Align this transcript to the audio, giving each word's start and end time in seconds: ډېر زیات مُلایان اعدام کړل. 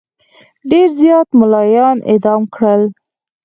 ډېر 0.69 0.87
زیات 1.01 1.27
مُلایان 1.39 1.97
اعدام 2.09 2.41
کړل. 2.55 2.83